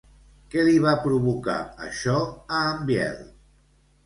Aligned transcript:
Què 0.53 0.61
li 0.67 0.79
va 0.85 0.93
provocar 1.03 1.57
això 1.89 2.17
a 2.61 2.63
en 2.71 2.81
Biel? 2.89 3.23